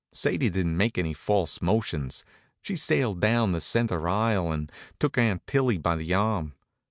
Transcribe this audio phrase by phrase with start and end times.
[0.13, 2.25] Sadie didn't make any false motions.
[2.63, 6.55] She sailed down the center aisle and took Aunt Tillie by the arm.